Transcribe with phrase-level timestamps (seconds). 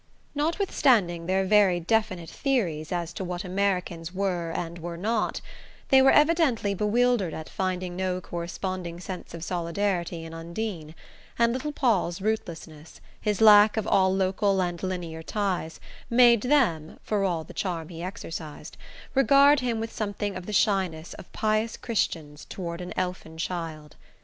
[0.33, 5.41] Notwithstanding their very definite theories as to what Americans were and were not,
[5.89, 10.95] they were evidently bewildered at finding no corresponding sense of solidarity in Undine;
[11.37, 15.79] and little Paul's rootlessness, his lack of all local and linear ties,
[16.09, 18.77] made them (for all the charm he exercised)
[19.13, 23.97] regard him with something of the shyness of pious Christians toward an elfin child.